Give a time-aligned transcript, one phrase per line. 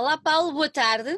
[0.00, 1.14] Olá, Paulo, boa tarde.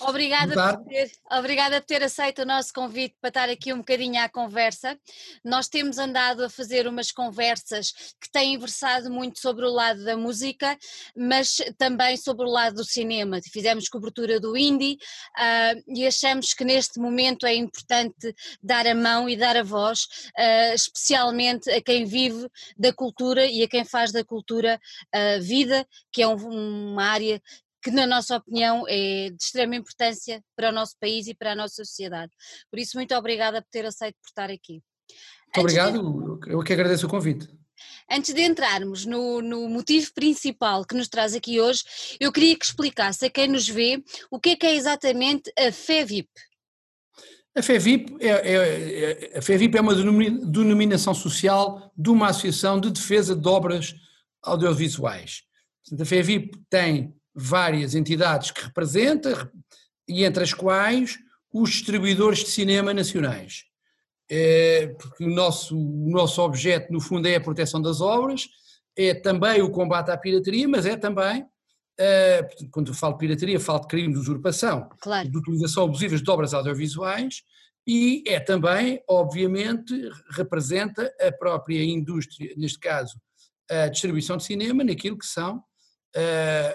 [0.00, 4.20] Obrigada por, ter, obrigada por ter aceito o nosso convite para estar aqui um bocadinho
[4.20, 4.98] à conversa.
[5.44, 10.16] Nós temos andado a fazer umas conversas que têm versado muito sobre o lado da
[10.16, 10.76] música,
[11.16, 13.40] mas também sobre o lado do cinema.
[13.52, 14.98] Fizemos cobertura do indie
[15.38, 20.04] uh, e achamos que neste momento é importante dar a mão e dar a voz,
[20.36, 24.80] uh, especialmente a quem vive da cultura e a quem faz da cultura
[25.14, 26.34] uh, vida, que é um,
[26.92, 27.40] uma área
[27.84, 31.54] que na nossa opinião é de extrema importância para o nosso país e para a
[31.54, 32.32] nossa sociedade.
[32.70, 34.82] Por isso, muito obrigada por ter aceito por estar aqui.
[35.54, 37.46] Muito obrigado, eu que agradeço o convite.
[38.10, 41.82] Antes de entrarmos no, no, motivo principal que nos traz aqui hoje,
[42.18, 45.70] eu queria que explicasse a quem nos vê o que é que é exatamente a
[45.70, 46.28] FEVIP.
[47.54, 52.90] A FEVIP é, é, é, a FEVIP é uma denominação social de uma associação de
[52.90, 53.94] defesa de obras
[54.42, 55.42] audiovisuais.
[56.00, 59.50] A FEVIP tem várias entidades que representa,
[60.08, 61.18] e entre as quais
[61.52, 63.64] os distribuidores de cinema nacionais.
[64.30, 68.48] É, porque o nosso, o nosso objeto, no fundo, é a proteção das obras,
[68.96, 71.46] é também o combate à pirataria, mas é também,
[71.98, 75.28] é, quando eu falo pirataria, falo de crime de usurpação, claro.
[75.28, 77.42] de utilização abusiva de obras audiovisuais,
[77.86, 79.92] e é também, obviamente,
[80.30, 83.20] representa a própria indústria, neste caso,
[83.70, 85.62] a distribuição de cinema, naquilo que são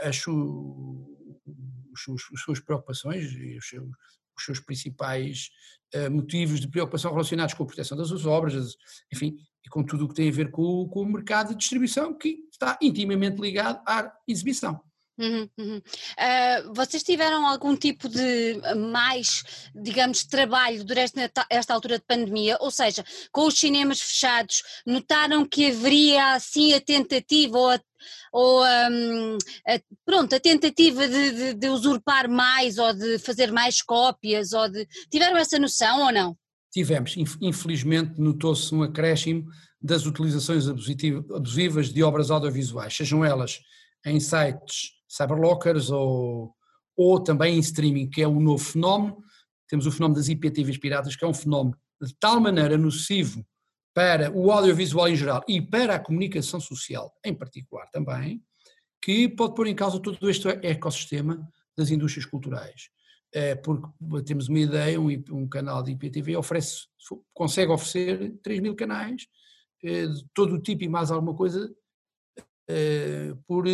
[0.03, 3.89] as, os, seus, as suas preocupações e os seus,
[4.37, 5.49] os seus principais
[5.95, 8.75] uh, motivos de preocupação relacionados com a proteção das suas obras,
[9.13, 12.17] enfim, e com tudo o que tem a ver com, com o mercado de distribuição,
[12.17, 14.81] que está intimamente ligado à exibição.
[15.19, 15.77] Uhum, uhum.
[15.77, 18.53] Uh, vocês tiveram algum tipo de
[18.89, 19.43] mais,
[19.75, 21.13] digamos, trabalho durante
[21.49, 22.57] esta altura de pandemia?
[22.61, 27.81] Ou seja, com os cinemas fechados, notaram que haveria assim a tentativa ou a
[28.31, 33.81] ou um, a, pronto, a tentativa de, de, de, usurpar mais ou de fazer mais
[33.81, 36.37] cópias ou de tiveram essa noção ou não?
[36.71, 39.45] Tivemos, infelizmente notou-se um acréscimo
[39.81, 43.59] das utilizações abusivas de obras audiovisuais, sejam elas
[44.05, 46.53] em sites cyberlockers ou,
[46.95, 49.17] ou também em streaming, que é um novo fenómeno.
[49.67, 53.45] Temos o fenómeno das IPTVs piratas, que é um fenómeno de tal maneira nocivo
[53.93, 58.43] para o audiovisual em geral e para a comunicação social em particular também,
[59.01, 62.89] que pode pôr em causa todo este ecossistema das indústrias culturais.
[63.31, 63.87] É, porque
[64.25, 66.87] temos uma ideia, um, um, canal de IPTV oferece,
[67.33, 69.27] consegue oferecer 3 mil canais
[69.83, 71.71] é, de todo o tipo e mais alguma coisa
[72.67, 73.65] é, por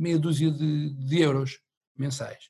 [0.00, 1.60] meia dúzia de, de euros
[1.96, 2.48] mensais.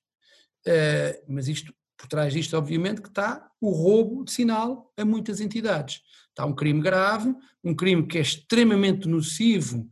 [0.67, 5.41] Uh, mas isto, por trás disto, obviamente, que está o roubo de sinal a muitas
[5.41, 6.00] entidades.
[6.31, 9.87] Está um crime grave, um crime que é extremamente nocivo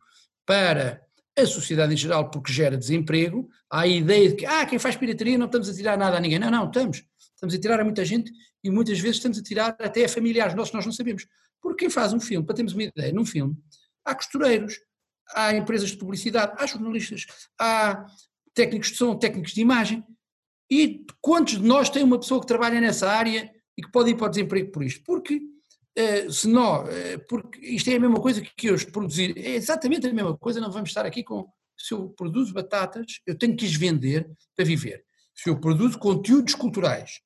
[0.46, 1.02] para
[1.36, 3.48] a sociedade em geral porque gera desemprego.
[3.70, 6.20] Há a ideia de que, ah, quem faz pirataria não estamos a tirar nada a
[6.20, 6.38] ninguém.
[6.38, 7.04] Não, não, estamos.
[7.34, 8.32] Estamos a tirar a muita gente
[8.64, 11.26] e muitas vezes estamos a tirar até a familiares nossos, nós não sabemos.
[11.60, 13.56] Porque quem faz um filme, para termos uma ideia, num filme,
[14.04, 14.75] há costureiros,
[15.34, 17.26] há empresas de publicidade, há jornalistas,
[17.60, 18.06] há
[18.54, 20.04] técnicos de som, técnicos de imagem.
[20.70, 24.16] E quantos de nós têm uma pessoa que trabalha nessa área e que pode ir
[24.16, 25.02] para o desemprego por isto?
[25.04, 25.40] Porque
[25.98, 26.88] Uh, se não, uh,
[27.28, 30.70] porque isto é a mesma coisa que eu produzir, é exatamente a mesma coisa, não
[30.70, 31.44] vamos estar aqui com,
[31.76, 35.04] se eu produzo batatas, eu tenho que as vender para viver.
[35.34, 37.20] Se eu produzo conteúdos culturais,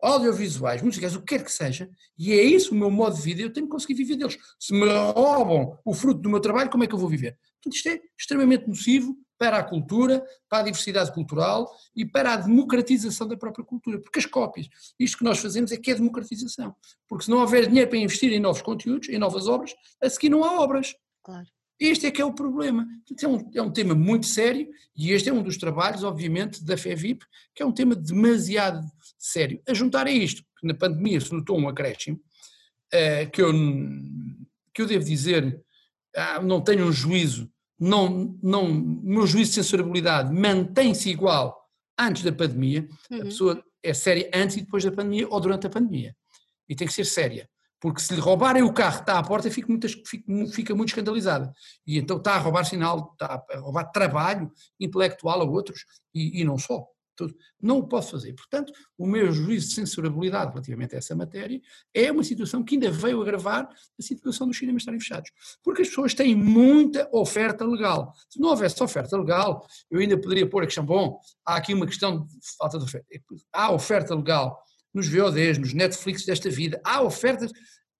[0.00, 1.88] audiovisuais, musicais, o que quer que seja,
[2.18, 4.38] e é isso o meu modo de vida, eu tenho que conseguir viver deles.
[4.58, 7.38] Se me roubam o fruto do meu trabalho, como é que eu vou viver?
[7.62, 12.36] Portanto, isto é extremamente nocivo para a cultura, para a diversidade cultural e para a
[12.36, 14.68] democratização da própria cultura, porque as cópias,
[14.98, 16.74] isto que nós fazemos é que é democratização,
[17.08, 20.28] porque se não houver dinheiro para investir em novos conteúdos, em novas obras, a seguir
[20.28, 20.94] não há obras.
[21.22, 21.46] Claro.
[21.78, 22.86] Este é que é o problema.
[23.20, 26.76] É um, é um tema muito sério e este é um dos trabalhos, obviamente, da
[26.76, 27.24] FEVIP,
[27.54, 28.80] que é um tema demasiado
[29.18, 29.60] sério.
[29.68, 33.52] A juntar a isto, que na pandemia se notou um acréscimo, uh, que, eu,
[34.72, 35.60] que eu devo dizer,
[36.16, 42.22] ah, não tenho um juízo, não, não, o meu juízo de censurabilidade mantém-se igual antes
[42.22, 43.20] da pandemia, uhum.
[43.20, 46.14] a pessoa é séria antes e depois da pandemia ou durante a pandemia.
[46.68, 47.48] E tem que ser séria
[47.84, 49.86] porque se lhe roubarem o carro está à porta, fica muito,
[50.50, 51.52] fica muito escandalizada.
[51.86, 54.50] E então está a roubar sinal, está a roubar trabalho
[54.80, 55.84] intelectual a outros,
[56.14, 56.86] e, e não só.
[57.60, 58.32] Não o posso fazer.
[58.32, 61.60] Portanto, o meu juízo de censurabilidade relativamente a essa matéria
[61.92, 65.30] é uma situação que ainda veio agravar a situação dos cinemas estarem fechados.
[65.62, 68.12] Porque as pessoas têm muita oferta legal.
[68.28, 71.86] Se não houvesse oferta legal, eu ainda poderia pôr a questão, bom, há aqui uma
[71.86, 73.06] questão de falta de oferta.
[73.52, 74.62] Há oferta legal
[74.92, 77.50] nos VODs, nos Netflix desta vida, há ofertas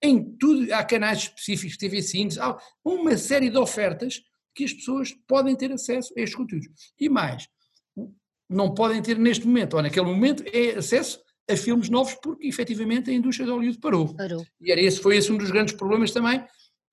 [0.01, 4.23] em tudo, há canais específicos, TV Cines, há uma série de ofertas
[4.55, 6.69] que as pessoas podem ter acesso a estes conteúdos.
[6.99, 7.49] E mais,
[8.55, 11.21] não podem ter neste momento, ou naquele momento, é acesso
[11.51, 14.15] a filmes novos, porque efetivamente a indústria de Hollywood parou.
[14.15, 14.45] parou.
[14.61, 16.43] E era esse, foi esse um dos grandes problemas também,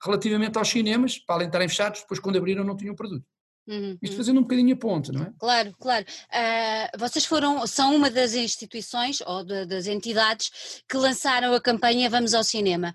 [0.03, 3.25] relativamente aos cinemas, para além de estarem fechados, depois quando abriram não tinham produto.
[3.67, 5.33] Uhum, Isto fazendo um bocadinho a ponte, não é?
[5.39, 6.05] Claro, claro.
[6.29, 12.09] Uh, vocês foram, são uma das instituições ou de, das entidades que lançaram a campanha
[12.09, 12.93] Vamos ao Cinema.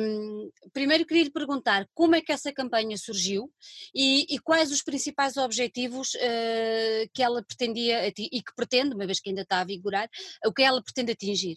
[0.00, 3.50] Um, primeiro queria lhe perguntar como é que essa campanha surgiu
[3.92, 8.12] e, e quais os principais objetivos uh, que ela pretendia e
[8.42, 10.08] que pretende, uma vez que ainda está a vigorar,
[10.46, 11.56] o que ela pretende atingir.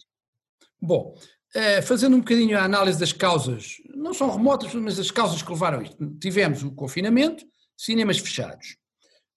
[0.80, 1.14] Bom,
[1.54, 5.50] uh, fazendo um bocadinho a análise das causas, não são remotas, mas as causas que
[5.50, 5.96] levaram isto.
[6.18, 7.46] Tivemos o confinamento,
[7.84, 8.76] cinemas fechados.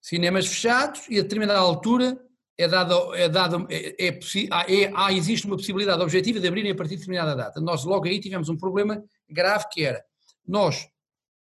[0.00, 2.16] Cinemas fechados e a determinada altura
[2.56, 6.74] é dado, é dado é, é, é, há, existe uma possibilidade objetiva de abrirem a
[6.76, 7.60] partir de determinada data.
[7.60, 10.02] Nós logo aí tivemos um problema grave que era,
[10.46, 10.88] nós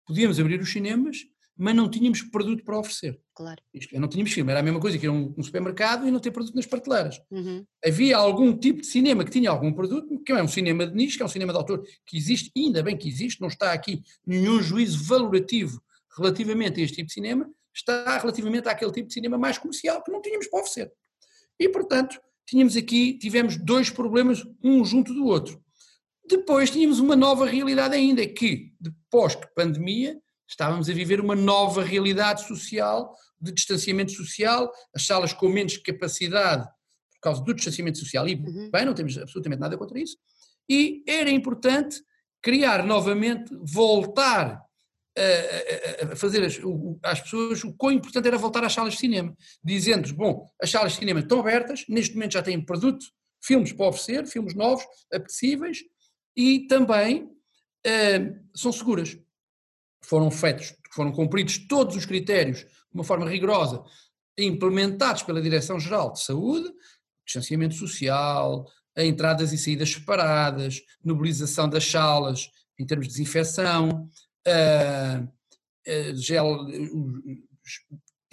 [0.05, 1.17] podíamos abrir os cinemas,
[1.55, 3.17] mas não tínhamos produto para oferecer.
[3.33, 3.61] Claro.
[3.73, 6.11] Isto, não tínhamos filme, era a mesma coisa que ir a um, um supermercado e
[6.11, 7.21] não ter produto nas prateleiras.
[7.29, 7.63] Uhum.
[7.85, 11.17] Havia algum tipo de cinema que tinha algum produto, que é um cinema de nicho,
[11.17, 14.01] que é um cinema de autor, que existe, ainda bem que existe, não está aqui
[14.25, 15.81] nenhum juízo valorativo
[16.17, 20.11] relativamente a este tipo de cinema está relativamente àquele tipo de cinema mais comercial que
[20.11, 20.91] não tínhamos para oferecer.
[21.59, 25.61] E, portanto, tínhamos aqui, tivemos dois problemas, um junto do outro.
[26.27, 31.83] Depois tínhamos uma nova realidade ainda, que, depois que pandemia, estávamos a viver uma nova
[31.83, 38.27] realidade social, de distanciamento social, as salas com menos capacidade por causa do distanciamento social,
[38.27, 38.69] e uhum.
[38.71, 40.17] bem, não temos absolutamente nada contra isso,
[40.69, 42.01] e era importante
[42.41, 44.64] criar novamente, voltar
[46.11, 46.59] a, fazer as,
[47.03, 50.93] às pessoas o quão importante era voltar às salas de cinema, dizendo bom, as salas
[50.93, 53.05] de cinema estão abertas, neste momento já têm produto,
[53.41, 54.83] filmes para oferecer, filmes novos,
[55.13, 55.79] apetecíveis,
[56.35, 59.17] e também uh, são seguras.
[60.03, 63.83] Foram feitos, foram cumpridos todos os critérios de uma forma rigorosa,
[64.37, 66.71] implementados pela Direção-Geral de Saúde,
[67.25, 68.65] distanciamento social,
[68.97, 74.09] entradas e saídas separadas, mobilização das salas em termos de desinfecção,
[74.47, 76.67] uh, gel,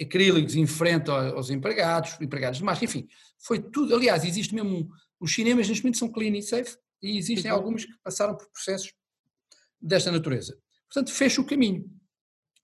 [0.01, 3.07] acrílicos em frente aos empregados, empregados de máscara, enfim,
[3.39, 3.95] foi tudo.
[3.95, 4.89] Aliás, existe mesmo.
[5.19, 7.57] Os cinemas neste momento são clean e safe e existem uhum.
[7.57, 8.91] alguns que passaram por processos
[9.81, 10.57] desta natureza.
[10.91, 11.89] Portanto, fecha o caminho.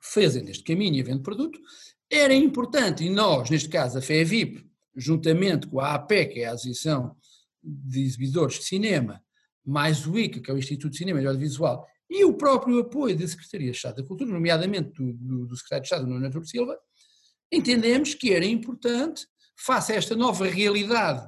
[0.02, 1.60] Fazendo este caminho e havendo produto,
[2.10, 4.66] era importante, e nós, neste caso a FEVIP,
[4.96, 7.16] juntamente com a AP, que é a Associação
[7.62, 9.24] de Exibidores de Cinema,
[9.66, 13.18] mais o ICA, que é o Instituto de Cinema e Audiovisual, e o próprio apoio
[13.18, 16.46] da Secretaria de Estado da Cultura, nomeadamente do, do, do Secretário de Estado, Nuno Artur
[16.46, 16.78] Silva,
[17.52, 21.28] entendemos que era importante, face a esta nova realidade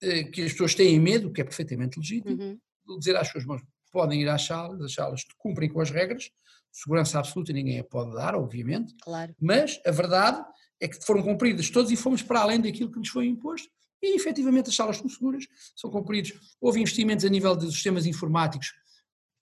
[0.00, 2.98] eh, que as pessoas têm medo, que é perfeitamente legítimo, uhum.
[2.98, 6.30] dizer às pessoas, mas podem ir às salas, as salas cumprem com as regras,
[6.72, 9.34] segurança absoluta ninguém a pode dar, obviamente, claro.
[9.40, 10.44] mas a verdade
[10.80, 13.68] é que foram cumpridas todas e fomos para além daquilo que lhes foi imposto,
[14.02, 16.32] e efetivamente as salas estão seguras, são cumpridos.
[16.60, 18.74] Houve investimentos a nível de sistemas informáticos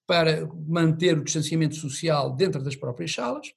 [0.06, 3.52] para manter o distanciamento social dentro das próprias salas.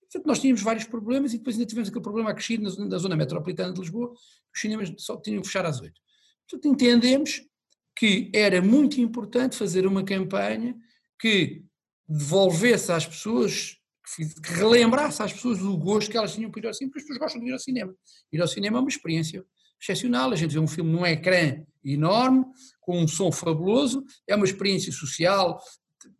[0.00, 3.16] Portanto, nós tínhamos vários problemas e depois ainda tivemos aquele problema acrescido na, na zona
[3.16, 4.12] metropolitana de Lisboa,
[4.54, 6.00] os cinemas só tinham que fechar às oito.
[6.48, 7.42] Portanto, entendemos
[7.94, 10.76] que era muito importante fazer uma campanha
[11.20, 11.64] que
[12.08, 13.78] devolvesse às pessoas,
[14.14, 14.24] que
[14.54, 17.18] relembrasse às pessoas o gosto que elas tinham por ir ao cinema, porque as pessoas
[17.18, 17.94] gostam de ir ao cinema.
[18.32, 19.44] Ir ao cinema é uma experiência
[19.80, 22.44] excepcional, a gente vê um filme num ecrã enorme,
[22.80, 25.60] com um som fabuloso, é uma experiência social,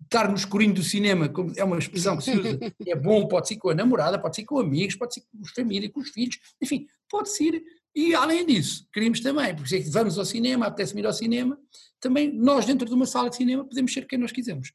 [0.02, 3.56] estar no escurinho do cinema, é uma expressão que se usa, é bom, pode ser
[3.56, 6.38] com a namorada, pode ser com amigos, pode ser com os família, com os filhos,
[6.62, 7.62] enfim, pode ser,
[7.94, 11.58] e além disso, queríamos também, porque vamos ao cinema, apetece-me ir ao cinema,
[12.00, 14.72] também nós dentro de uma sala de cinema podemos ser quem nós quisermos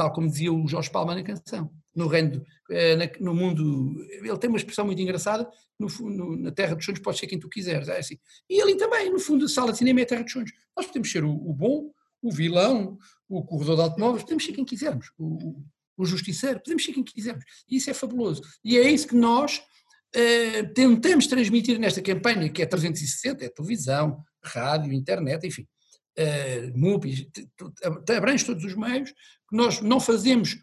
[0.00, 1.70] tal como dizia o Jorge Palma na canção.
[1.94, 6.74] No reino, eh, no mundo, ele tem uma expressão muito engraçada, no, no, na terra
[6.74, 8.18] dos sonhos podes ser quem tu quiseres, é assim.
[8.48, 10.52] E ali também, no fundo, a sala de cinema é a terra dos sonhos.
[10.76, 11.90] Nós podemos ser o, o bom,
[12.22, 15.62] o vilão, o corredor de automóveis, podemos ser quem quisermos, o,
[15.96, 17.44] o justiceiro, podemos ser quem quisermos.
[17.68, 18.42] E isso é fabuloso.
[18.64, 19.62] E é isso que nós
[20.14, 25.66] eh, tentamos transmitir nesta campanha, que é 360, é televisão, rádio, internet, enfim
[26.18, 27.26] uh, MUPIs,
[28.16, 29.12] abrange todos os meios,
[29.50, 30.58] nós não fazemos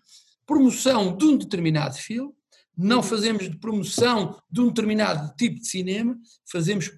[0.47, 2.33] promoção de um determinado filme,
[2.75, 6.17] não fazemos de promoção de um determinado tipo de cinema,
[6.49, 6.91] fazemos,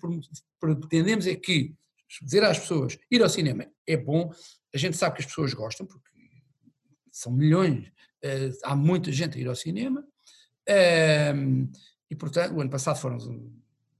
[0.59, 1.73] pretendemos é que,
[2.21, 4.31] dizer às pessoas, ir ao cinema é bom,
[4.73, 6.09] a gente sabe que as pessoas gostam, porque
[7.11, 11.69] são milhões, uh, há muita gente a ir ao cinema, uh,
[12.09, 13.17] e portanto, o ano passado foram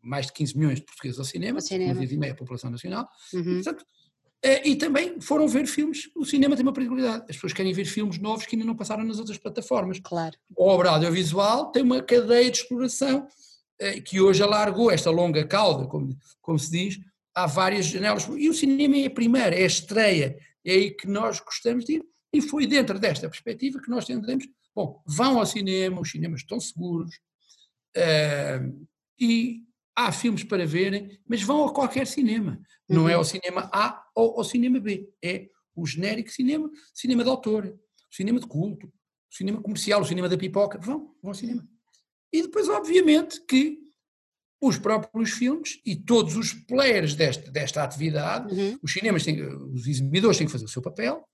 [0.02, 1.94] mais de 15 milhões de portugueses ao cinema, cinema.
[1.94, 3.42] uma e meia a população nacional, uhum.
[3.42, 3.99] e, portanto, eh,
[4.64, 6.10] e também foram ver filmes.
[6.16, 7.26] O cinema tem uma particularidade.
[7.30, 10.00] As pessoas querem ver filmes novos que ainda não passaram nas outras plataformas.
[10.00, 10.38] Claro.
[10.58, 13.28] A obra audiovisual tem uma cadeia de exploração
[13.80, 17.00] eh, que hoje alargou esta longa cauda, como, como se diz,
[17.34, 18.28] há várias janelas.
[18.38, 21.94] E o cinema é a primeira, é a estreia, é aí que nós gostamos de
[21.94, 22.04] ir.
[22.34, 26.60] E foi dentro desta perspectiva que nós tendemos, bom, vão ao cinema, os cinemas estão
[26.60, 27.16] seguros,
[27.98, 28.88] uh,
[29.20, 29.64] e
[30.00, 32.60] há filmes para verem, mas vão a qualquer cinema.
[32.88, 33.20] Não é uhum.
[33.20, 37.78] ao cinema A ou ao cinema B, é o genérico cinema, cinema de autor,
[38.10, 38.92] cinema de culto,
[39.30, 41.68] cinema comercial, o cinema da pipoca, vão, vão ao cinema.
[42.32, 43.78] E depois, obviamente, que
[44.62, 48.80] os próprios filmes e todos os players desta, desta atividade, uhum.
[48.82, 51.28] os cinemas têm, os exibidores têm que fazer o seu papel,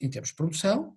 [0.00, 0.96] em termos de produção,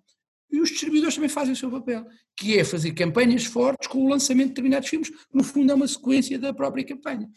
[0.55, 2.05] e os distribuidores também fazem o seu papel,
[2.37, 5.87] que é fazer campanhas fortes com o lançamento de determinados filmes, no fundo é uma
[5.87, 7.29] sequência da própria campanha.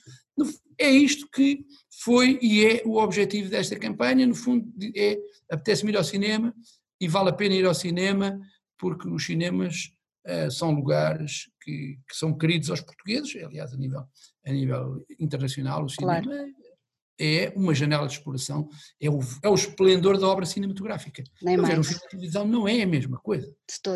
[0.78, 1.64] É isto que
[2.02, 5.18] foi e é o objetivo desta campanha, no fundo é,
[5.50, 6.54] apetece-me ir ao cinema
[7.00, 8.38] e vale a pena ir ao cinema
[8.78, 9.90] porque os cinemas
[10.24, 14.04] uh, são lugares que, que, são queridos aos portugueses, aliás, a nível,
[14.46, 16.54] a nível internacional, o cinema claro.
[17.20, 18.68] É uma janela de exploração,
[19.00, 21.24] é o, é o esplendor da obra cinematográfica.
[21.42, 21.68] Nem mais.
[21.68, 23.52] Ver um filme de televisão não é a mesma coisa.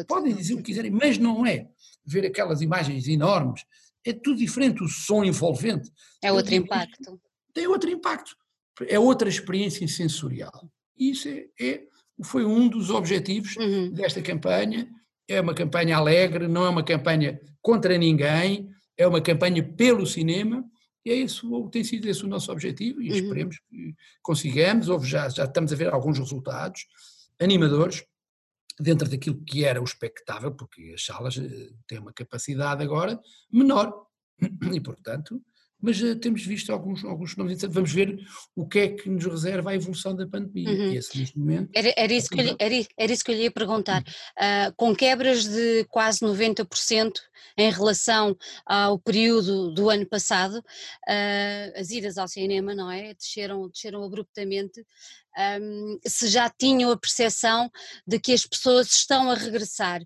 [0.08, 1.68] Podem dizer o que quiserem, mas não é.
[2.04, 3.64] Ver aquelas imagens enormes,
[4.04, 5.90] é tudo diferente, o som envolvente.
[6.20, 7.20] É outro impacto.
[7.54, 8.36] Tem outro impacto.
[8.88, 10.68] É outra experiência sensorial.
[10.98, 11.82] E isso é, é
[12.24, 13.92] foi um dos objetivos uhum.
[13.92, 14.88] desta campanha.
[15.28, 20.64] É uma campanha alegre, não é uma campanha contra ninguém, é uma campanha pelo cinema,
[21.04, 23.16] e é isso, tem sido esse o nosso objetivo, e uhum.
[23.16, 26.86] esperemos que consigamos, houve já, já estamos a ver alguns resultados
[27.40, 28.04] animadores,
[28.78, 34.06] dentro daquilo que era o expectável, porque as salas eh, têm uma capacidade agora menor,
[34.72, 35.42] e portanto
[35.82, 38.16] mas uh, temos visto alguns, alguns fenómenos Vamos ver
[38.54, 40.70] o que é que nos reserva a evolução da pandemia.
[40.70, 40.92] Uhum.
[40.94, 43.50] Esse, neste momento, era, era, isso que eu, era, era, isso que eu lhe ia
[43.50, 44.02] perguntar.
[44.02, 47.12] Uh, com quebras de quase 90%
[47.58, 53.12] em relação ao período do ano passado, uh, as idas ao cinema, não é?
[53.14, 54.86] Desceram, desceram abruptamente.
[55.60, 57.70] Um, se já tinham a percepção
[58.06, 60.02] de que as pessoas estão a regressar.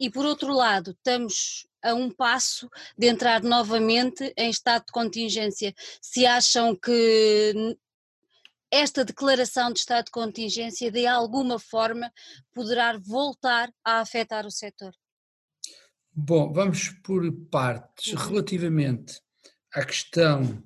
[0.00, 5.74] E por outro lado, estamos a um passo de entrar novamente em estado de contingência.
[6.00, 7.76] Se acham que
[8.70, 12.10] esta declaração de estado de contingência de alguma forma
[12.54, 14.94] poderá voltar a afetar o setor?
[16.14, 18.12] Bom, vamos por partes.
[18.12, 18.28] Uhum.
[18.28, 19.20] Relativamente
[19.74, 20.62] à questão,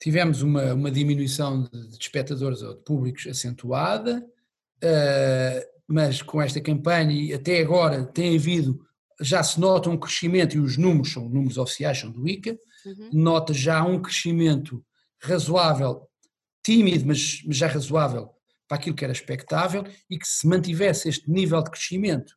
[0.00, 4.24] tivemos uma, uma diminuição de, de espectadores ou de públicos acentuada,
[4.82, 8.84] uh, mas com esta campanha e até agora tem havido
[9.20, 13.10] já se nota um crescimento, e os números são números oficiais, são do ICA, uhum.
[13.12, 14.84] nota já um crescimento
[15.22, 16.02] razoável,
[16.64, 18.30] tímido, mas, mas já razoável
[18.68, 22.34] para aquilo que era expectável, e que se mantivesse este nível de crescimento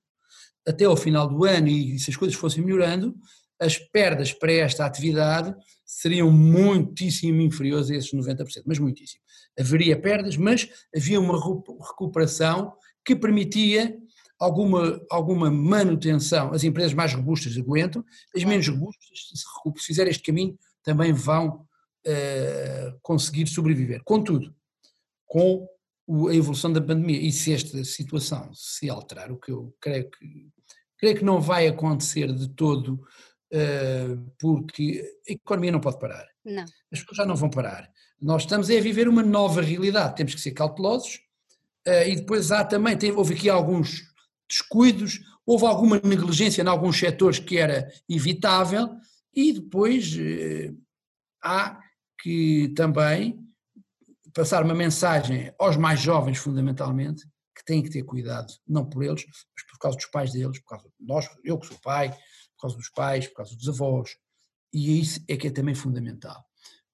[0.67, 3.15] até ao final do ano e se as coisas fossem melhorando,
[3.59, 5.53] as perdas para esta atividade
[5.85, 9.21] seriam muitíssimo inferiores a esses 90%, mas muitíssimo.
[9.59, 13.97] Haveria perdas, mas havia uma recuperação que permitia
[14.39, 18.03] alguma, alguma manutenção, as empresas mais robustas aguentam,
[18.35, 21.67] as menos robustas, se fizerem este caminho, também vão
[22.07, 24.01] uh, conseguir sobreviver.
[24.03, 24.55] Contudo,
[25.25, 25.67] com
[26.29, 30.47] a evolução da pandemia, e se esta situação se alterar, o que eu creio que,
[30.97, 32.93] creio que não vai acontecer de todo,
[33.53, 36.25] uh, porque a economia não pode parar.
[36.43, 36.63] Não.
[36.91, 37.91] As pessoas já não vão parar.
[38.19, 41.19] Nós estamos a viver uma nova realidade, temos que ser cautelosos,
[41.85, 44.08] uh, e depois há também, tem, houve aqui alguns
[44.49, 48.97] descuidos, houve alguma negligência em alguns setores que era evitável
[49.33, 50.73] e depois eh,
[51.41, 51.79] há
[52.21, 53.39] que também
[54.33, 57.25] passar uma mensagem aos mais jovens, fundamentalmente,
[57.55, 60.69] que têm que ter cuidado, não por eles, mas por causa dos pais deles, por
[60.69, 64.11] causa de nós, eu que sou pai, por causa dos pais, por causa dos avós,
[64.73, 66.43] e isso é que é também fundamental.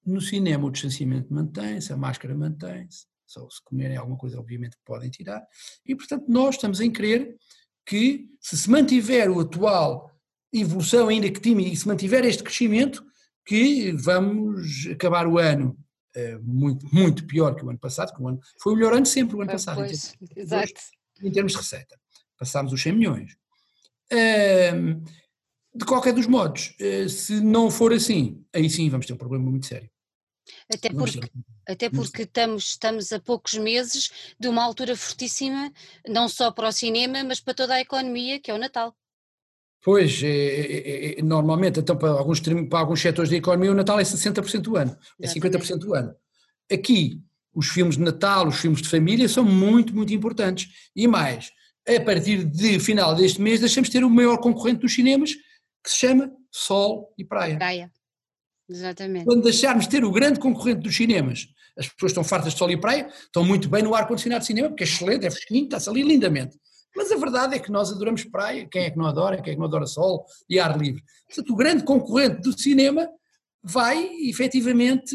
[0.04, 5.10] No cinema o distanciamento mantém-se, a máscara mantém-se, só se comerem alguma coisa, obviamente, podem
[5.10, 5.42] tirar.
[5.84, 7.36] E, portanto, nós estamos em crer
[7.84, 10.10] que, se se mantiver o atual
[10.52, 13.04] evolução, ainda que tímida, e se mantiver este crescimento,
[13.44, 15.78] que vamos acabar o ano
[16.16, 19.06] uh, muito, muito pior que o ano passado, que o ano, foi o melhor ano
[19.06, 20.80] sempre o ano passado, pois, em, termos, exato.
[21.22, 21.96] em termos de receita.
[22.38, 23.36] Passámos os 100 milhões.
[24.12, 25.02] Uh,
[25.74, 29.48] de qualquer dos modos, uh, se não for assim, aí sim vamos ter um problema
[29.48, 29.90] muito sério.
[30.72, 31.20] Até porque,
[31.66, 35.72] até porque estamos, estamos a poucos meses de uma altura fortíssima,
[36.06, 38.94] não só para o cinema, mas para toda a economia, que é o Natal.
[39.82, 44.02] Pois, é, é, normalmente, então para alguns, para alguns setores da economia, o Natal é
[44.02, 46.14] 60% do ano, é 50% do ano.
[46.70, 47.22] Aqui,
[47.54, 50.68] os filmes de Natal, os filmes de família são muito, muito importantes.
[50.94, 51.52] E mais,
[51.88, 55.34] a partir de final deste mês, deixamos de ter o maior concorrente dos cinemas,
[55.82, 57.56] que se chama Sol e Praia.
[57.56, 57.92] Praia.
[58.68, 59.24] Exatamente.
[59.24, 61.46] Quando deixarmos de ter o grande concorrente dos cinemas,
[61.78, 64.68] as pessoas estão fartas de sol e praia, estão muito bem no ar-condicionado de cinema,
[64.68, 66.58] porque é excelente, é fresquinho, está-se ali lindamente.
[66.96, 69.54] Mas a verdade é que nós adoramos praia, quem é que não adora, quem é
[69.54, 71.02] que não adora sol e ar livre.
[71.26, 73.06] Portanto, o grande concorrente do cinema
[73.62, 75.14] vai efetivamente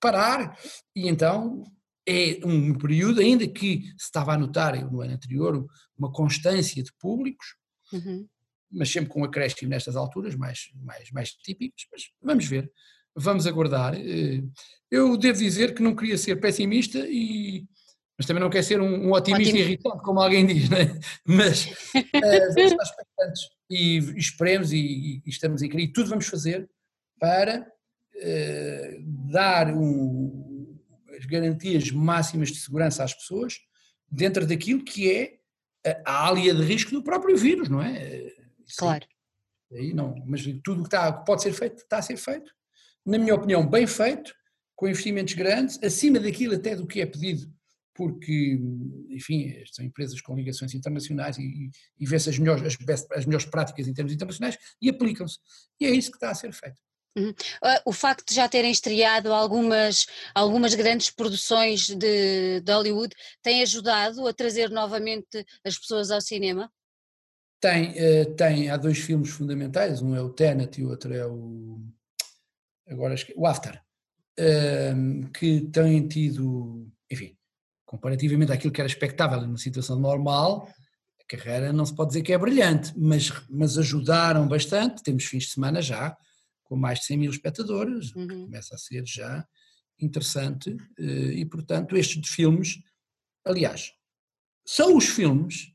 [0.00, 0.58] parar.
[0.94, 1.62] E então
[2.06, 5.64] é um período, ainda que se estava a notar no ano anterior
[5.96, 7.54] uma constância de públicos,
[7.92, 8.26] uhum.
[8.70, 12.70] Mas sempre com um acréscimo nestas alturas, mais, mais, mais típicos, mas vamos ver,
[13.14, 13.94] vamos aguardar.
[13.94, 14.42] Eh,
[14.90, 17.64] eu devo dizer que não queria ser pessimista e
[18.18, 19.58] mas também não quer ser um, um otimista Ótimo.
[19.58, 20.98] irritante, como alguém diz, né?
[21.26, 26.26] mas uh, vamos estar expectantes e, e esperemos e, e, estamos em e tudo vamos
[26.26, 26.66] fazer
[27.20, 30.78] para uh, dar um,
[31.18, 33.58] as garantias máximas de segurança às pessoas
[34.10, 35.36] dentro daquilo que é
[36.04, 38.32] a área de risco do próprio vírus, não é?
[38.66, 39.06] Isso claro.
[39.72, 42.52] Aí não, mas tudo que, está, que pode ser feito está a ser feito,
[43.04, 44.32] na minha opinião, bem feito,
[44.74, 47.50] com investimentos grandes, acima daquilo até do que é pedido
[47.96, 48.60] porque,
[49.08, 53.46] enfim, são empresas com ligações internacionais e, e vê-se as melhores, as, best, as melhores
[53.46, 55.38] práticas em termos internacionais e aplicam-se.
[55.80, 56.76] E é isso que está a ser feito.
[57.16, 57.32] Uhum.
[57.62, 63.62] Ah, o facto de já terem estreado algumas, algumas grandes produções de, de Hollywood tem
[63.62, 66.70] ajudado a trazer novamente as pessoas ao cinema?
[67.60, 71.26] Tem, uh, tem, há dois filmes fundamentais, um é o Tenet e o outro é
[71.26, 71.80] o,
[72.88, 73.82] agora o After,
[74.38, 77.36] uh, que têm tido, enfim,
[77.84, 80.68] comparativamente àquilo que era expectável numa situação normal,
[81.20, 85.02] a carreira não se pode dizer que é brilhante, mas, mas ajudaram bastante.
[85.02, 86.16] Temos fins de semana já
[86.66, 88.26] com mais de 100 mil espectadores, uhum.
[88.26, 89.46] que começa a ser já
[90.00, 90.76] interessante.
[90.98, 92.80] Eh, e, portanto, estes filmes,
[93.44, 93.92] aliás,
[94.66, 95.72] são os filmes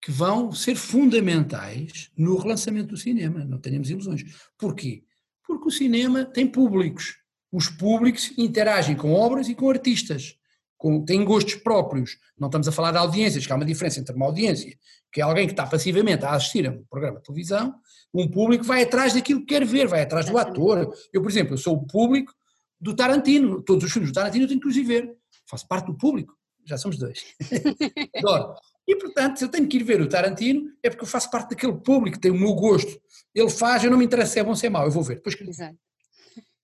[0.00, 4.24] que vão ser fundamentais no relançamento do cinema, não tenhamos ilusões.
[4.56, 5.02] Porquê?
[5.46, 7.16] Porque o cinema tem públicos.
[7.50, 10.38] Os públicos interagem com obras e com artistas
[10.78, 12.16] com, têm gostos próprios.
[12.38, 14.78] Não estamos a falar de audiências, que há uma diferença entre uma audiência,
[15.12, 17.74] que é alguém que está passivamente a assistir a um programa de televisão,
[18.14, 20.94] um público vai atrás daquilo que quer ver, vai atrás do ator.
[21.12, 22.32] Eu, por exemplo, eu sou o público
[22.80, 25.12] do Tarantino, todos os filmes do Tarantino eu tenho que os ir ver,
[25.46, 26.34] faço parte do público,
[26.64, 27.24] já somos dois.
[28.16, 28.54] Adoro.
[28.88, 31.50] E, portanto, se eu tenho que ir ver o Tarantino, é porque eu faço parte
[31.50, 32.98] daquele público, que tem o meu gosto.
[33.34, 35.02] Ele faz, eu não me interessa se é bom ou se é mau, eu vou
[35.02, 35.16] ver.
[35.16, 35.76] Depois, Exato.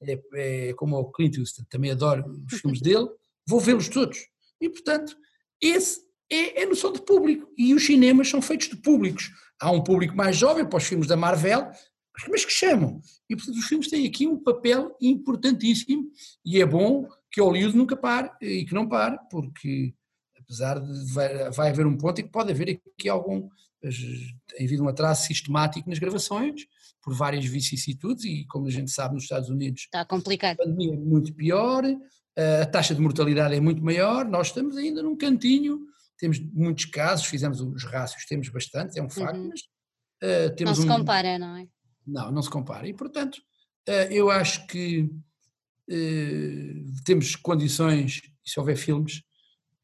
[0.00, 0.18] É,
[0.68, 3.06] é como o Clint Eastwood, também adoro os filmes dele,
[3.46, 4.18] vou vê-los todos.
[4.58, 5.14] E, portanto,
[5.60, 6.00] esse
[6.32, 7.52] é, é a noção de público.
[7.58, 9.30] E os cinemas são feitos de públicos.
[9.60, 11.70] Há um público mais jovem para os filmes da Marvel,
[12.30, 13.02] mas que chamam.
[13.28, 16.10] E, portanto, os filmes têm aqui um papel importantíssimo
[16.42, 19.92] e é bom que o Hollywood nunca pare e que não pare, porque
[20.44, 23.48] apesar de vai, vai haver um ponto em que pode haver aqui algum,
[23.80, 26.62] tem havido um atraso sistemático nas gravações,
[27.02, 30.54] por várias vicissitudes e como a gente sabe nos Estados Unidos está complicado.
[30.54, 31.84] a pandemia é muito pior,
[32.62, 35.80] a taxa de mortalidade é muito maior, nós estamos ainda num cantinho,
[36.18, 39.50] temos muitos casos, fizemos os rácios, temos bastante, é um facto, uhum.
[39.50, 40.96] mas uh, temos Não se um...
[40.96, 41.68] compara, não é?
[42.06, 43.36] Não, não se compara, e portanto
[43.88, 45.02] uh, eu acho que
[45.90, 49.22] uh, temos condições, e se houver filmes,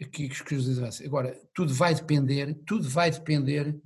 [0.06, 3.78] que, que os Agora, tudo vai depender, tudo vai depender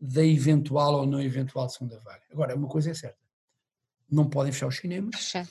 [0.00, 2.22] da eventual ou não eventual segunda vaga.
[2.30, 3.18] Agora, uma coisa é certa,
[4.10, 5.48] não podem fechar os cinemas, Fechar.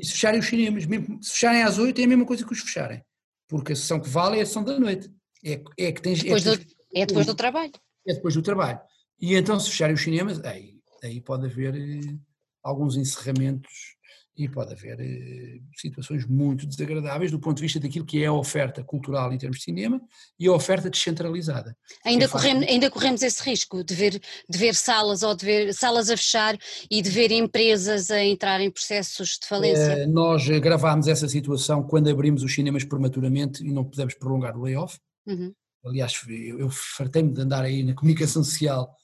[0.00, 2.52] E se fecharem os cinemas, mesmo, se fecharem às 8 é a mesma coisa que
[2.52, 3.04] os fecharem.
[3.46, 5.10] Porque a sessão que vale é a sessão da noite.
[5.44, 6.22] É, é que tens.
[6.22, 7.72] Depois é, do, é depois do trabalho.
[8.06, 8.80] É depois do trabalho.
[9.20, 12.16] E então, se fecharem os cinemas, aí, aí pode haver eh,
[12.62, 13.96] alguns encerramentos
[14.36, 18.32] e pode haver eh, situações muito desagradáveis do ponto de vista daquilo que é a
[18.32, 20.00] oferta cultural em termos de cinema
[20.38, 21.76] e a oferta descentralizada.
[22.04, 25.74] Ainda, é corremos, ainda corremos esse risco de ver, de ver salas ou de ver
[25.74, 26.56] salas a fechar
[26.90, 29.92] e de ver empresas a entrar em processos de falência?
[29.92, 34.62] Eh, nós gravámos essa situação quando abrimos os cinemas prematuramente e não pudemos prolongar o
[34.62, 34.98] layoff.
[35.26, 35.52] Uhum.
[35.84, 38.94] Aliás, eu, eu fartei-me de andar aí na comunicação social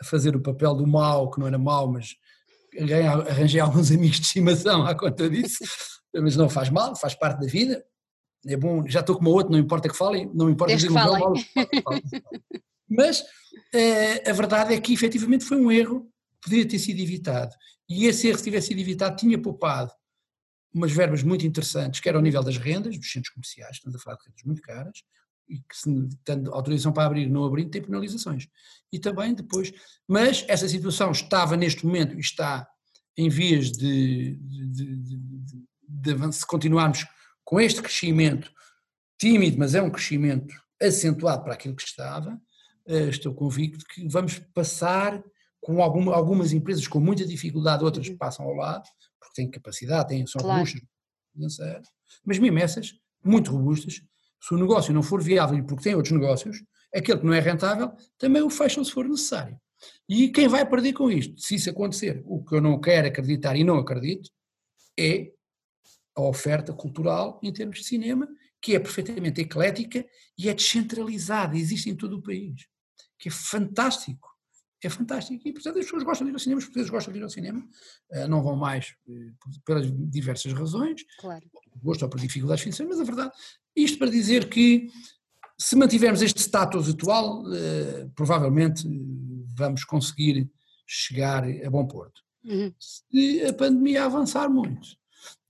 [0.00, 2.16] a fazer o papel do mau, que não era mau, mas
[3.28, 5.64] arranjei alguns amigos de estimação à conta disso,
[6.14, 7.84] mas não faz mal, faz parte da vida.
[8.46, 11.20] É bom, já estou como outro, não importa que falem, não importa Desde que falem.
[11.20, 11.34] Mal,
[12.88, 13.24] mas
[13.74, 16.08] é, a verdade é que efetivamente foi um erro,
[16.40, 17.54] poderia ter sido evitado.
[17.88, 19.92] E esse erro, se tivesse sido evitado, tinha poupado
[20.72, 24.16] umas verbas muito interessantes, quer ao nível das rendas, dos centros comerciais, estamos a falar
[24.16, 25.02] de rendas muito caras,
[25.48, 28.48] e que se tendo autorização para abrir não abrindo tem penalizações.
[28.92, 29.72] E também depois,
[30.06, 32.66] mas essa situação estava neste momento e está
[33.16, 35.16] em vias de, de, de,
[35.88, 37.06] de, se continuarmos
[37.44, 38.50] com este crescimento
[39.18, 42.38] tímido, mas é um crescimento acentuado para aquilo que estava,
[42.86, 45.22] eh, estou convicto que vamos passar
[45.60, 48.16] com algum, algumas empresas com muita dificuldade, outras uhum.
[48.16, 48.84] passam ao lado,
[49.18, 50.58] porque têm capacidade, têm, são claro.
[50.58, 50.82] robustas,
[52.24, 52.92] mas mesmo essas,
[53.24, 54.02] muito robustas,
[54.40, 56.62] se o negócio não for viável porque tem outros negócios,
[56.94, 59.58] aquele que não é rentável, também o fecham se for necessário.
[60.08, 63.56] E quem vai perder com isto, se isso acontecer, o que eu não quero acreditar
[63.56, 64.30] e não acredito,
[64.98, 65.32] é
[66.14, 68.26] a oferta cultural em termos de cinema,
[68.60, 70.04] que é perfeitamente eclética
[70.38, 72.66] e é descentralizada, existe em todo o país,
[73.18, 74.35] que é fantástico.
[74.82, 75.46] É fantástico.
[75.48, 77.30] E, portanto, as pessoas gostam de ir ao cinema, os portugueses gostam de ir ao
[77.30, 77.66] cinema,
[78.10, 79.32] eh, não vão mais eh,
[79.64, 81.44] pelas diversas razões, claro.
[81.82, 83.34] gosto ou por dificuldades financeiras, mas a verdade,
[83.74, 84.90] isto para dizer que
[85.58, 88.86] se mantivermos este status atual, eh, provavelmente
[89.54, 90.50] vamos conseguir
[90.86, 92.20] chegar a bom porto.
[92.44, 92.72] Uhum.
[92.78, 94.88] Se a pandemia avançar muito,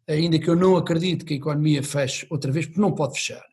[0.06, 3.44] ainda que eu não acredito que a economia feche outra vez, porque não pode fechar,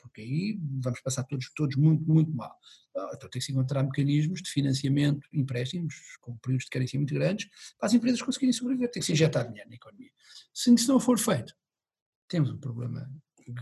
[0.00, 2.56] porque aí vamos passar todos, todos muito, muito mal.
[2.98, 7.14] Ah, então tem que se encontrar mecanismos de financiamento, empréstimos, com períodos de carência muito
[7.14, 10.10] grandes, para as empresas conseguirem sobreviver, tem que se injetar dinheiro na economia.
[10.52, 11.54] Se isso não for feito,
[12.28, 13.10] temos um problema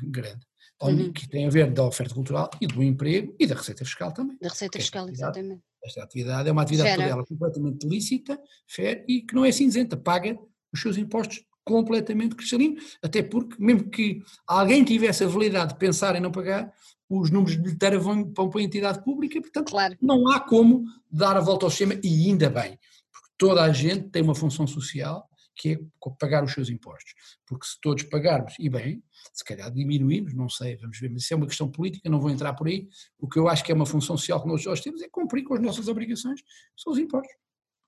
[0.03, 0.47] grande,
[0.83, 1.13] uhum.
[1.13, 4.37] que tem a ver da oferta cultural e do emprego e da receita fiscal também.
[4.41, 5.63] Da receita fiscal, exatamente.
[5.85, 9.97] Esta atividade é uma atividade toda ela completamente lícita, fair, e que não é cinzenta,
[9.97, 10.37] paga
[10.73, 16.15] os seus impostos completamente cristalino, até porque, mesmo que alguém tivesse a validade de pensar
[16.15, 16.73] em não pagar,
[17.11, 19.97] os números de bilheteira vão, vão para a entidade pública, portanto, claro.
[20.01, 22.79] não há como dar a volta ao sistema, e ainda bem,
[23.13, 25.79] porque toda a gente tem uma função social que é
[26.21, 27.15] pagar os seus impostos.
[27.47, 29.03] Porque se todos pagarmos, e bem,
[29.33, 32.31] se calhar diminuímos, não sei, vamos ver, mas isso é uma questão política, não vou
[32.31, 32.87] entrar por aí.
[33.19, 35.55] O que eu acho que é uma função social que nós temos é cumprir com
[35.55, 37.35] as nossas obrigações, que são os impostos.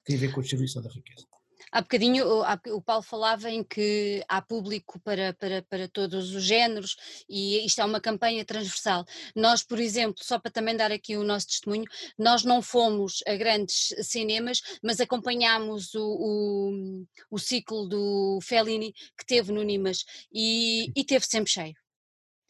[0.05, 1.27] Tem a ver com a distribuição da riqueza.
[1.71, 2.27] Há bocadinho
[2.69, 6.97] o Paulo falava em que há público para, para, para todos os géneros
[7.29, 9.05] e isto é uma campanha transversal.
[9.35, 11.85] Nós, por exemplo, só para também dar aqui o nosso testemunho,
[12.19, 19.27] nós não fomos a grandes cinemas, mas acompanhámos o, o, o ciclo do Fellini que
[19.27, 21.88] teve no Nimas e, e teve sempre cheio.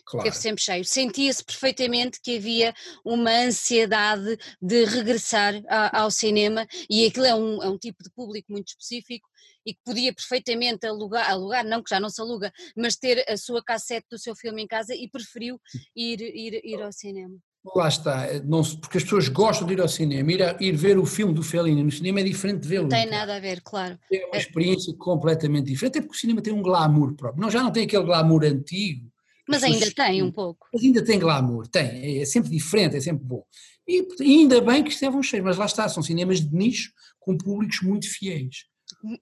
[0.09, 0.25] Claro.
[0.25, 0.85] Teve sempre cheio.
[0.85, 7.63] Sentia-se perfeitamente que havia uma ansiedade de regressar a, ao cinema e aquilo é um,
[7.63, 9.29] é um tipo de público muito específico
[9.67, 13.37] e que podia perfeitamente alugar, alugar, não que já não se aluga, mas ter a
[13.37, 15.61] sua cassete do seu filme em casa e preferiu
[15.95, 17.37] ir, ir, ir ao cinema.
[17.77, 20.97] Lá está, não, porque as pessoas gostam de ir ao cinema, ir, a, ir ver
[20.97, 22.85] o filme do Fellini no cinema é diferente de vê-lo.
[22.85, 23.99] Não tem nada a ver, claro.
[24.11, 27.43] É uma experiência completamente diferente, até porque o cinema tem um glamour próprio.
[27.43, 29.13] Não, já não tem aquele glamour antigo,
[29.49, 30.69] mas ainda tem um pouco.
[30.73, 33.45] Mas ainda tem glamour, tem, é sempre diferente, é sempre bom.
[33.87, 37.81] E ainda bem que estavam cheios, mas lá está, são cinemas de nicho com públicos
[37.83, 38.67] muito fiéis.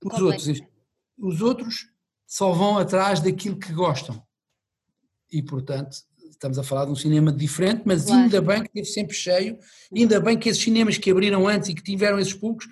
[0.02, 0.60] Os outros,
[1.18, 1.86] os outros
[2.26, 4.20] só vão atrás daquilo que gostam.
[5.30, 5.96] E, portanto,
[6.28, 8.22] estamos a falar de um cinema diferente, mas claro.
[8.22, 9.58] ainda bem que esteve sempre cheio,
[9.94, 12.66] ainda bem que esses cinemas que abriram antes e que tiveram esses públicos,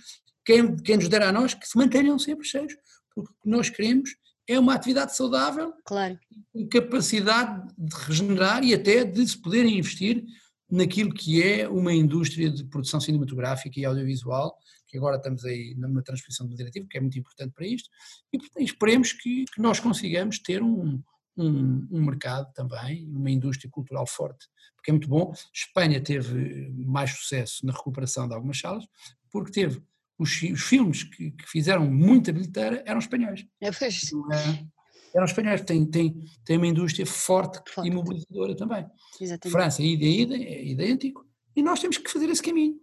[0.45, 2.75] quem, quem nos dera a nós, que se mantenham sempre cheios,
[3.15, 4.11] porque o que nós queremos
[4.47, 6.19] é uma atividade saudável, claro.
[6.53, 10.25] com capacidade de regenerar e até de se poderem investir
[10.71, 16.03] naquilo que é uma indústria de produção cinematográfica e audiovisual, que agora estamos aí numa
[16.03, 17.89] transposição do diretivo, que é muito importante para isto,
[18.33, 21.03] e portanto, esperemos que, que nós consigamos ter um,
[21.37, 25.33] um, um, mercado também, uma indústria cultural forte, porque é muito bom.
[25.53, 28.85] Espanha teve mais sucesso na recuperação de algumas salas,
[29.31, 29.83] porque teve
[30.19, 33.45] os, os filmes que, que, fizeram muita bilheteira eram espanhóis.
[33.61, 34.67] É, é?
[35.15, 37.89] Eram espanhóis, tem, tem, tem uma indústria forte, forte.
[37.89, 38.87] e mobilizadora também.
[39.21, 39.53] Exatamente.
[39.53, 42.77] França, ida e ida, é idêntico, e nós temos que fazer esse caminho.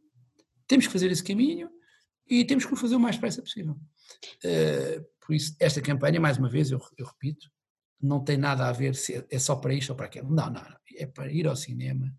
[0.67, 1.69] Temos que fazer esse caminho
[2.27, 3.73] e temos que o fazer o mais depressa possível.
[3.73, 7.49] Uh, por isso, esta campanha, mais uma vez, eu, eu repito,
[8.01, 10.29] não tem nada a ver se é, é só para isto ou para aquilo.
[10.29, 10.77] Não, não, não.
[10.97, 12.13] É para ir ao cinema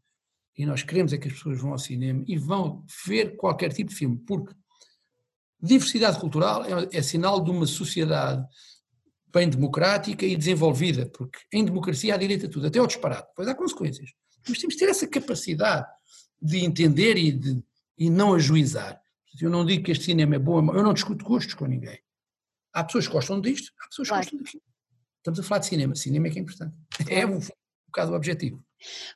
[0.56, 3.90] e nós queremos é que as pessoas vão ao cinema e vão ver qualquer tipo
[3.90, 4.54] de filme, porque
[5.62, 8.44] Diversidade cultural é, é sinal de uma sociedade
[9.32, 13.48] bem democrática e desenvolvida, porque em democracia há direito a tudo, até ao disparate, depois
[13.48, 14.10] há consequências.
[14.46, 15.86] Mas temos de ter essa capacidade
[16.40, 17.62] de entender e, de,
[17.96, 19.00] e não ajuizar.
[19.40, 21.98] Eu não digo que este cinema é bom, eu não discuto gostos com ninguém.
[22.72, 24.24] Há pessoas que gostam disto, há pessoas que claro.
[24.24, 24.62] gostam daquilo.
[25.18, 26.74] Estamos a falar de cinema, cinema é que é importante.
[27.08, 27.40] É um, um
[27.86, 28.62] bocado o objetivo.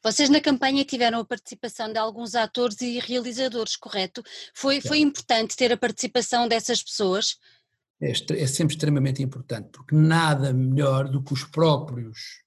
[0.03, 4.23] Vocês na campanha tiveram a participação de alguns atores e realizadores, correto?
[4.55, 7.39] Foi, foi importante ter a participação dessas pessoas?
[8.01, 12.43] É, é sempre extremamente importante, porque nada melhor do que os próprios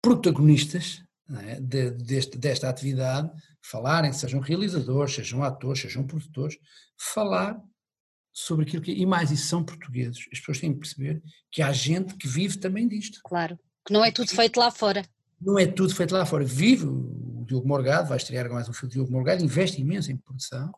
[0.00, 1.02] protagonistas
[1.42, 3.30] é, de, deste, desta atividade
[3.62, 6.56] falarem, sejam realizadores, sejam atores, sejam produtores,
[6.96, 7.58] falar
[8.32, 8.92] sobre aquilo que.
[8.92, 10.26] E mais, isso são portugueses.
[10.32, 13.20] As pessoas têm que perceber que há gente que vive também disto.
[13.24, 15.04] Claro, que não é tudo feito lá fora
[15.44, 16.44] não é tudo feito lá fora.
[16.44, 20.16] Vive o Diogo Morgado, vai estrear mais um filme de Diogo Morgado, investe imenso em
[20.16, 20.72] produção,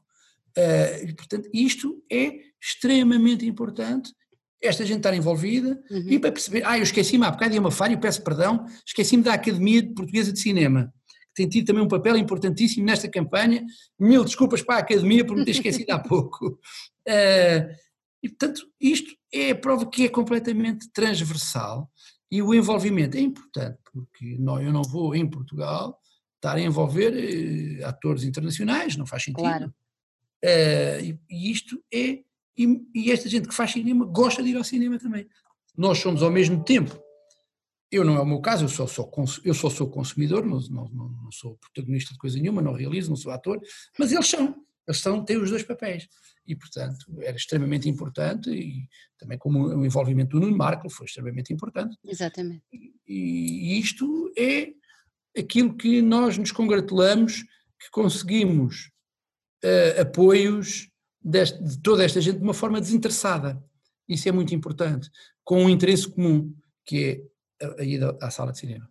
[0.57, 4.11] Uh, portanto, isto é extremamente importante,
[4.63, 6.07] esta gente estar envolvida uhum.
[6.09, 8.65] e para perceber, ah, eu esqueci-me há bocado e é uma falha, eu peço perdão,
[8.85, 13.63] esqueci-me da Academia Portuguesa de Cinema, que tem tido também um papel importantíssimo nesta campanha,
[14.01, 16.59] mil desculpas para a Academia por me ter esquecido há pouco.
[17.07, 17.69] Uh,
[18.23, 21.91] e, portanto, isto é a prova que é completamente transversal
[22.31, 25.99] e o envolvimento é importante, porque não, eu não vou em Portugal
[26.37, 29.43] estar a envolver eh, atores internacionais, não faz sentido.
[29.43, 29.75] Claro.
[30.45, 32.21] Uh, e, e, isto é.
[32.57, 35.27] E, e, esta gente que faz cinema gosta de ir ao cinema também.
[35.77, 36.99] Nós somos ao mesmo tempo.
[37.91, 39.11] Eu não é o meu caso, eu só sou,
[39.45, 43.17] eu só sou consumidor, não, não, não sou protagonista de coisa nenhuma, não realizo, não
[43.17, 43.61] sou ator,
[43.99, 44.66] mas eles são.
[44.87, 46.09] Eles são, têm os dois papéis.
[46.47, 51.53] E, portanto, era extremamente importante, e também como o envolvimento do Nuno Marco foi extremamente
[51.53, 51.97] importante.
[52.05, 52.63] Exatamente.
[53.07, 54.73] E, isto é
[55.37, 57.43] aquilo que nós nos congratulamos
[57.79, 58.91] que conseguimos
[59.65, 60.89] uh, apoios
[61.21, 63.63] deste, de toda esta gente de uma forma desinteressada.
[64.09, 65.11] Isso é muito importante,
[65.45, 67.23] com um interesse comum, que
[67.61, 68.89] é a ida à sala de cinema.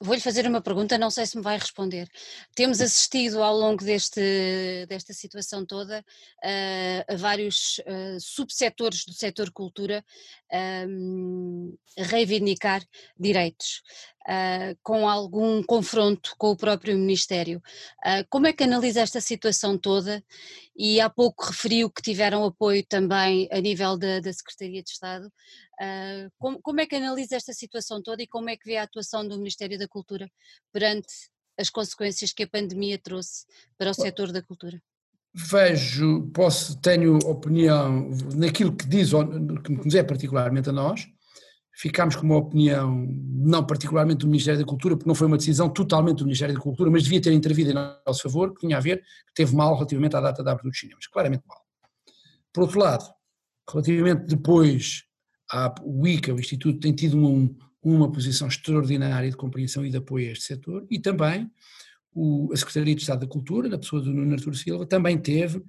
[0.00, 2.08] Vou-lhe fazer uma pergunta, não sei se me vai responder.
[2.54, 9.50] Temos assistido ao longo deste, desta situação toda uh, a vários uh, subsetores do setor
[9.50, 10.04] cultura
[11.98, 12.84] a reivindicar
[13.18, 13.82] direitos,
[14.28, 17.60] uh, com algum confronto com o próprio Ministério.
[18.30, 20.22] como é que analisa esta situação toda?
[20.76, 25.32] E há pouco referiu que tiveram apoio também a nível da, da Secretaria de Estado.
[25.80, 28.84] Uh, como, como, é que analisa esta situação toda e como é que vê a
[28.84, 30.30] atuação do Ministério da Cultura
[30.72, 31.12] perante
[31.58, 33.44] as consequências que a pandemia trouxe
[33.76, 34.80] para o setor da cultura?
[35.34, 39.10] Vejo, posso, tenho opinião naquilo que diz,
[39.64, 41.06] que nos é particularmente a nós,
[41.74, 45.68] ficámos com uma opinião, não particularmente do Ministério da Cultura, porque não foi uma decisão
[45.68, 48.80] totalmente do Ministério da Cultura, mas devia ter intervido em nosso favor, que tinha a
[48.80, 51.60] ver, que teve mal relativamente à data da abertura dos cinemas, claramente mal.
[52.50, 53.04] Por outro lado,
[53.70, 55.04] relativamente depois
[55.50, 59.96] a, o ICA, o Instituto, tem tido um, uma posição extraordinária de compreensão e de
[59.96, 61.50] apoio a este setor e também
[62.16, 65.62] o, a Secretaria de Estado da Cultura, na pessoa do Nuno Artur Silva, também teve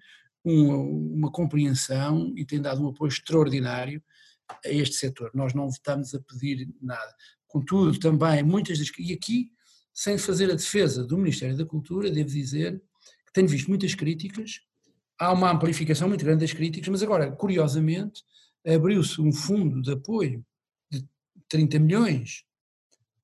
[0.43, 4.01] uma, uma, compreensão e tem dado um apoio extraordinário
[4.65, 5.29] a este setor.
[5.33, 7.13] Nós não estamos a pedir nada.
[7.47, 8.89] Contudo, também muitas das.
[8.97, 9.51] E aqui,
[9.93, 12.81] sem fazer a defesa do Ministério da Cultura, devo dizer
[13.25, 14.61] que tenho visto muitas críticas,
[15.19, 18.23] há uma amplificação muito grande das críticas, mas agora, curiosamente,
[18.75, 20.45] abriu-se um fundo de apoio
[20.89, 21.05] de
[21.47, 22.43] 30 milhões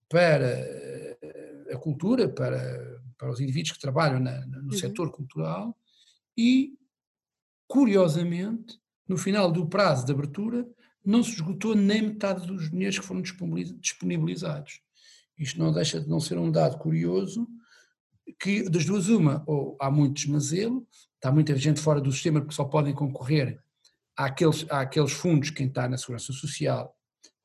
[0.08, 4.72] para eh, a cultura, para, para os indivíduos que trabalham na, no uhum.
[4.72, 5.78] setor cultural
[6.38, 6.78] e,
[7.68, 10.68] curiosamente, no final do prazo de abertura,
[11.06, 14.82] não se esgotou nem metade dos dinheiros que foram disponibilizados.
[15.38, 17.48] Isto não deixa de não ser um dado curioso,
[18.40, 22.54] que das duas uma, ou há muito desmazelo, está muita gente fora do sistema que
[22.54, 23.62] só podem concorrer
[24.16, 26.96] àqueles, àqueles fundos quem está na segurança social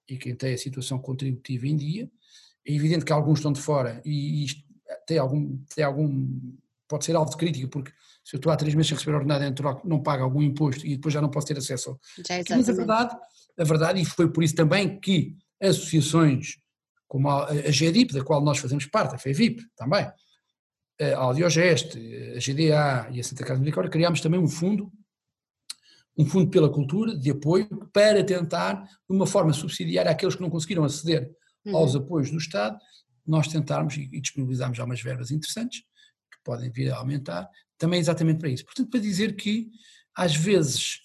[0.08, 2.10] e quem tem a situação contributiva em dia.
[2.66, 4.62] É evidente que alguns estão de fora e isto
[5.06, 7.92] tem algum, tem algum pode ser alvo de crítica, porque
[8.24, 10.96] se eu estou há três meses sem receber ordenado natural, não pago algum imposto e
[10.96, 12.00] depois já não posso ter acesso ao...
[12.26, 13.16] Já, Mas a verdade,
[13.58, 16.56] a verdade, e foi por isso também que associações
[17.08, 20.06] como a, a GDIP, da qual nós fazemos parte, a FEVIP também,
[21.00, 21.98] a Audiogeste,
[22.36, 24.92] a GDA e a Santa Casa Misericórdia, criámos também um fundo
[26.18, 30.50] um fundo pela cultura de apoio para tentar, de uma forma subsidiária, aqueles que não
[30.50, 31.30] conseguiram aceder
[31.64, 31.76] uhum.
[31.76, 32.76] aos apoios do Estado,
[33.24, 38.40] nós tentarmos e, disponibilizarmos já umas verbas interessantes, que podem vir a aumentar, também exatamente
[38.40, 38.64] para isso.
[38.64, 39.70] Portanto, para dizer que,
[40.14, 40.98] às vezes,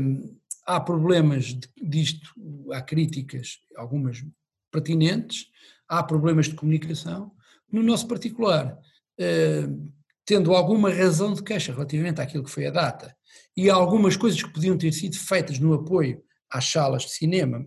[0.00, 2.30] hum, há problemas disto,
[2.72, 4.24] há críticas, algumas
[4.70, 5.46] pertinentes,
[5.86, 7.32] há problemas de comunicação.
[7.70, 8.78] No nosso particular,
[9.18, 9.92] hum,
[10.30, 13.16] tendo alguma razão de queixa relativamente àquilo que foi a data
[13.56, 17.58] e algumas coisas que podiam ter sido feitas no apoio às salas de cinema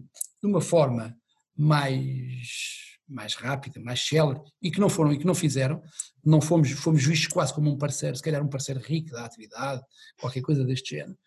[0.41, 1.13] de uma forma
[1.57, 5.81] mais mais rápida, mais célere e que não foram e que não fizeram,
[6.23, 9.81] não fomos fomos vistos quase como um parceiro, se calhar um parceiro rico da atividade,
[10.17, 11.17] qualquer coisa deste género.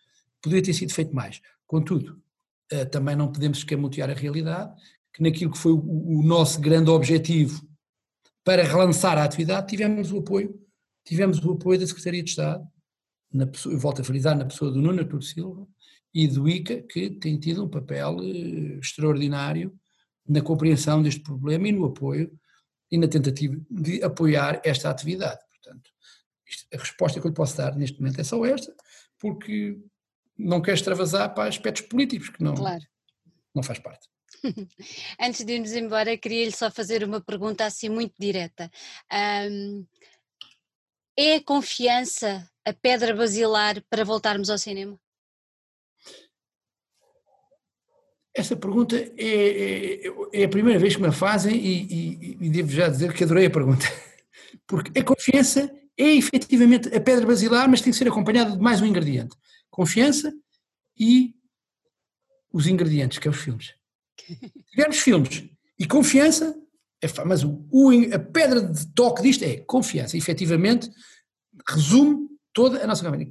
[0.41, 1.39] Poderia ter sido feito mais.
[1.67, 2.19] Contudo,
[2.71, 4.73] eh, também não podemos escamotear a realidade
[5.13, 7.61] que naquilo que foi o nosso grande objetivo
[8.43, 10.66] para relançar a atividade, tivemos o apoio
[11.07, 12.67] tivemos o apoio da Secretaria de Estado,
[13.31, 15.65] na pessoa, eu volto a frisar, na pessoa do Nuno Artur Silva
[16.13, 19.73] e do ICA, que tem tido um papel eh, extraordinário
[20.27, 22.31] na compreensão deste problema e no apoio
[22.91, 25.39] e na tentativa de apoiar esta atividade.
[25.49, 25.89] Portanto,
[26.73, 28.73] a resposta que eu lhe posso dar neste momento é só esta,
[29.19, 29.77] porque
[30.37, 32.83] não quero extravasar para aspectos políticos, que não, claro.
[33.55, 34.07] não faz parte.
[35.19, 38.69] Antes de irmos embora, queria-lhe só fazer uma pergunta assim muito direta.
[39.49, 39.85] Um,
[41.17, 44.99] é a confiança a pedra basilar para voltarmos ao cinema?
[48.35, 50.01] Essa pergunta é, é,
[50.31, 53.23] é, a primeira vez que me a fazem e, e, e, devo já dizer que
[53.23, 53.85] adorei a pergunta.
[54.67, 58.79] Porque a confiança é efetivamente a pedra basilar, mas tem que ser acompanhada de mais
[58.79, 59.35] um ingrediente.
[59.71, 60.31] Confiança
[60.95, 61.33] e
[62.53, 63.73] os ingredientes, que é os filmes.
[64.27, 65.49] Se tivermos filmes
[65.79, 66.55] e confiança,
[67.01, 70.15] é, mas o, o, a pedra de toque disto é confiança.
[70.15, 70.89] E, efetivamente,
[71.67, 73.29] resume toda a nossa campanha.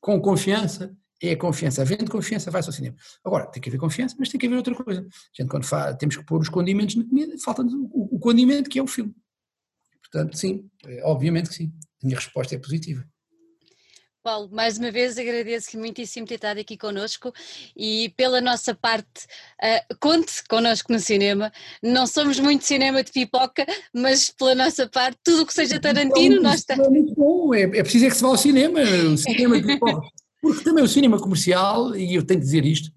[0.00, 1.82] Com confiança é a confiança.
[1.82, 2.96] Havendo confiança, vai-se ao cinema.
[3.24, 5.00] Agora, tem que haver confiança, mas tem que haver outra coisa.
[5.00, 8.70] A gente, quando faz, temos que pôr os condimentos na comida, falta o, o condimento
[8.70, 9.14] que é o filme.
[10.02, 11.72] Portanto, sim, é, obviamente que sim.
[12.02, 13.04] A minha resposta é positiva.
[14.24, 17.30] Paulo, mais uma vez agradeço-lhe muitíssimo ter estado aqui connosco
[17.76, 19.26] e pela nossa parte,
[19.62, 21.52] uh, conte connosco no cinema.
[21.82, 26.40] Não somos muito cinema de pipoca, mas pela nossa parte, tudo o que seja Tarantino,
[26.40, 26.86] nós estamos.
[26.86, 29.66] É muito bom, é, é preciso é que se vá ao cinema, o cinema de
[29.66, 30.08] pipoca.
[30.40, 32.90] Porque também o cinema comercial, e eu tenho que dizer isto,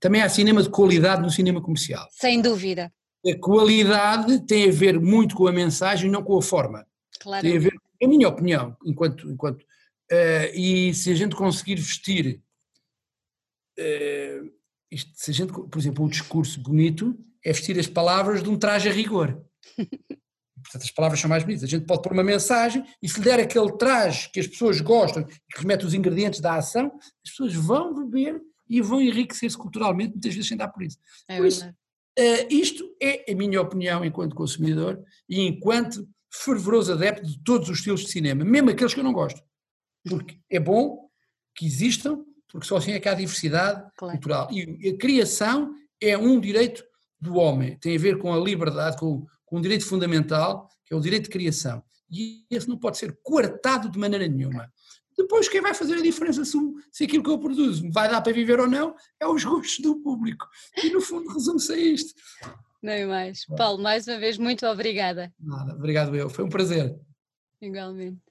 [0.00, 2.08] também há cinema de qualidade no cinema comercial.
[2.10, 2.90] Sem dúvida.
[3.26, 6.86] A qualidade tem a ver muito com a mensagem, não com a forma.
[7.20, 7.46] Claro.
[7.46, 9.30] Tem a ver, é a minha opinião, enquanto.
[9.30, 9.62] enquanto
[10.10, 12.42] uh, e se a gente conseguir vestir.
[13.78, 14.52] Uh,
[14.90, 18.58] isto, se a gente, por exemplo, um discurso bonito é vestir as palavras de um
[18.58, 19.40] traje a rigor.
[20.62, 21.64] Portanto, as palavras são mais bonitas.
[21.64, 24.80] A gente pode pôr uma mensagem e se lhe der aquele traje que as pessoas
[24.80, 26.92] gostam que remete os ingredientes da ação,
[27.24, 30.98] as pessoas vão beber e vão enriquecer-se culturalmente, muitas vezes sem dar por isso.
[31.28, 37.26] É por isso, uh, isto é a minha opinião enquanto consumidor e enquanto fervoroso adepto
[37.26, 39.42] de todos os estilos de cinema, mesmo aqueles que eu não gosto.
[40.08, 41.08] Porque é bom
[41.54, 44.14] que existam, porque só assim é que há diversidade claro.
[44.14, 44.48] cultural.
[44.50, 46.84] E a criação é um direito
[47.20, 50.96] do homem, tem a ver com a liberdade, com, com um direito fundamental, que é
[50.96, 51.82] o direito de criação.
[52.10, 54.72] E esse não pode ser coartado de maneira nenhuma.
[55.16, 56.56] Depois, quem vai fazer a diferença se,
[56.90, 60.00] se aquilo que eu produzo vai dar para viver ou não, é os gostos do
[60.00, 60.48] público.
[60.82, 62.14] E, no fundo, resume-se a isto.
[62.82, 63.44] Nem mais.
[63.56, 65.32] Paulo, mais uma vez, muito obrigada.
[65.38, 66.30] Nada, obrigado eu.
[66.30, 66.98] Foi um prazer.
[67.60, 68.29] Igualmente.